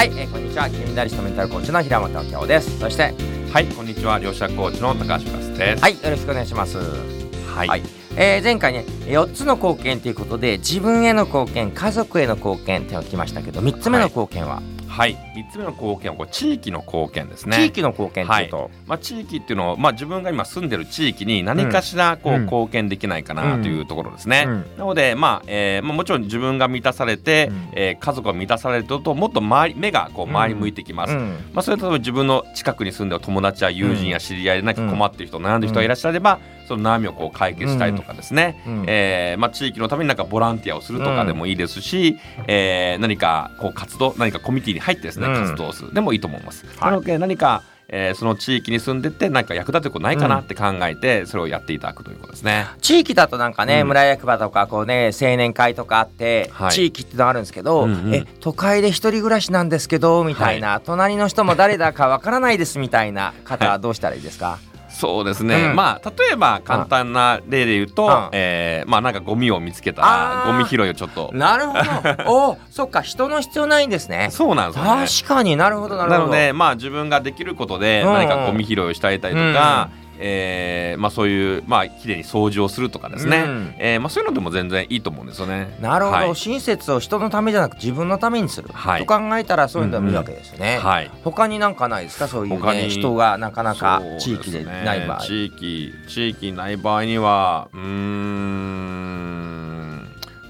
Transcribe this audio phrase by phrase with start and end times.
[0.00, 3.14] はい、えーこんにちは金メダリストメンタルコーチの平本明夫ですそして
[3.52, 4.18] はい、こんにちは。
[4.18, 5.82] 両者コーチの高橋和です。
[5.82, 7.68] はいよろしくお願いしますはい。
[7.68, 7.82] はい
[8.16, 14.64] えー前回ね4つの貢献ということで自分への貢献家族への貢献ってのを聞きましたけど3つ目の貢献は、はい。
[14.90, 15.16] 三
[15.50, 17.56] つ目の貢献はこれ地域の貢献ですね。
[17.56, 24.44] 地域の貢献っていうと、まあ、地域っていうのを、まあ、自分が今住んでる地域に何かしらこう、うん貢献できないかなというところですね。
[24.46, 24.64] うん。
[24.76, 27.68] なので、まあえーまあ、もちろん自分が満たされて、うん。
[27.74, 31.12] えー家族が満たされるともっと周り目がこう周り向いてきます。
[31.12, 31.38] うん。
[31.52, 38.84] まあ、それと例えば自分の近くに住んでる友達や友人や知り合いで何か困ってる人、悩んでる人がいらっしゃれば、その悩みをこう解決したりとかですね、うん。
[38.86, 45.34] えーまあ、地域のためになんかボランティアをするとかでもいいですし、えー何かこう活動何かコミュニティに入ってですね、うん。
[45.34, 45.94] 活動をする。
[45.94, 46.66] でもいいと思います。
[46.78, 46.90] はい。
[46.90, 47.62] なので何か
[47.92, 52.66] えーその地域に住んでて何か役立てることないかなって考えてそれをやっていただくということですね。
[52.80, 53.88] 地域だとなんかね、うん。
[53.88, 56.70] 村役場とかこうね青年会とかあって、はい。
[56.70, 58.14] 地域ってのあるんですけど、うんうん。
[58.14, 64.60] え都会で一人暮らしなんですけどみたいな、隣の人も誰だかわからないですみたいな方はどうしたらいいですか、
[64.90, 65.76] そうですね、うん。
[65.76, 68.28] まあ例えば簡単な例で言うと、うん。
[68.32, 71.30] えーまあなんかゴミを見つけたらゴミ拾いをちょっと。
[71.32, 72.30] なるほど。
[72.50, 74.28] おそっか人の必要ないんですね。
[74.30, 75.06] そうなんですよね。
[75.06, 76.22] 確かになるほどなるほど。
[76.22, 78.08] なのでまあ自分ができることでうん。
[78.08, 79.90] うん何かゴミ拾いをしてあげたりとか、
[80.22, 83.74] えーまあそういうまあきれいに掃除をするとかですね、うん。
[83.78, 85.74] えーまあそういうのでも全然いいと思うんですよね。
[85.80, 86.36] なるほど、はい。
[86.36, 89.00] 親切を人のためじゃなく自分のためにする、はい。
[89.00, 91.10] と考えたらそういうのでもいいわけですよね、はい。
[91.24, 92.28] 他になんかないですか？
[92.28, 100.04] そういうね他に人がなかなか地域でない場合、すね地域地域ない場合にはうーん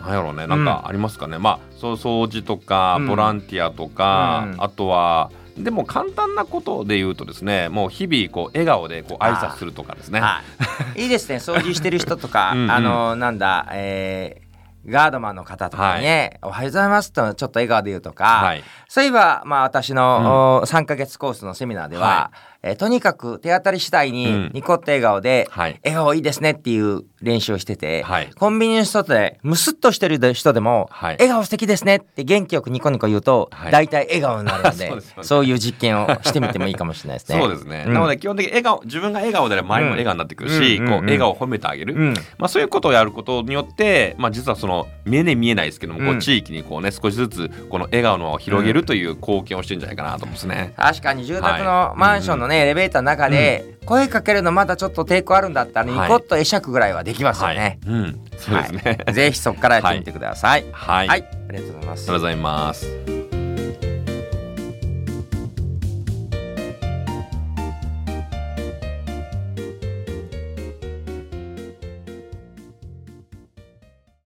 [0.00, 0.46] なんやろうね。
[0.46, 3.06] なんかありますかね、まあそう掃除とかうん。
[3.06, 4.62] ボランティアとか、うん。
[4.62, 10.20] あとはでも簡単なことで言うとですねもう日々こう笑顔でこう挨拶するとかですね。
[10.20, 10.42] は
[10.96, 11.36] い、いいですね。
[11.36, 12.70] 掃除してる人とか うんうん。
[12.70, 14.44] あのなんだえー
[14.86, 18.64] ガードマンの方とかにね、おはようございますとちょっと笑顔で言うとか、はい。
[18.86, 22.30] そういえば、まあ、私の、お3ヶ月コースのセミナーでは、は
[22.66, 24.14] えーとにかく手当たり次第うん。
[24.14, 25.80] にニコって笑顔で、はい。
[25.84, 28.30] 笑顔いいですねっていう練習をしてて、はい。
[28.34, 31.16] コンビニの人でムスッとしてる人でも、はい。
[31.16, 33.72] 笑顔素敵ですねって元気よくニコニコ言うと、はい。
[33.72, 35.02] 大体笑顔になるので ね。
[35.20, 37.38] そういう実験をしてみてもいいかもしれないですね。
[37.38, 37.94] そうですね、うん。
[37.94, 40.98] なので基本的に笑顔自分が笑顔であれば周りも笑顔になってくるし、うんうんうん。
[40.98, 42.14] こう笑顔を褒めてあげる、うん。
[42.38, 46.16] まあ、そういうことをやることによって、まあ、実はその見えね見えないですけども、こうん。
[46.16, 50.72] う地域にこうね少しずつこの笑顔の輪を広げるという貢献をしてるんじゃないかなと思うんですね。
[50.76, 57.78] 確かに住宅のはいマンションのね、エレベーターの中で、声かけるのまだちょっと抵抗あるんだったら、ニはいコッと会釈ぐらいはできますよね。
[57.86, 58.98] うん、そうですね。
[59.06, 60.64] は いぜひそこからやってみてください。
[60.72, 62.20] はい、はい、ありありがとうございますがとう。
[62.20, 63.23] ございます。